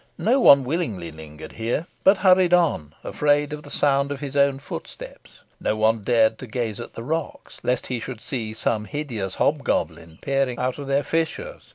No 0.17 0.39
one 0.39 0.63
willingly 0.63 1.11
lingered 1.11 1.51
here, 1.51 1.85
but 2.03 2.17
hurried 2.17 2.55
on, 2.55 2.95
afraid 3.03 3.53
of 3.53 3.61
the 3.61 3.69
sound 3.69 4.11
of 4.11 4.19
his 4.19 4.35
own 4.35 4.57
footsteps. 4.57 5.41
No 5.59 5.75
one 5.75 6.01
dared 6.03 6.39
to 6.39 6.47
gaze 6.47 6.79
at 6.79 6.95
the 6.95 7.03
rocks, 7.03 7.59
lest 7.61 7.85
he 7.85 7.99
should 7.99 8.19
see 8.19 8.55
some 8.55 8.85
hideous 8.85 9.35
hobgoblin 9.35 10.17
peering 10.19 10.57
out 10.57 10.79
of 10.79 10.87
their 10.87 11.03
fissures. 11.03 11.69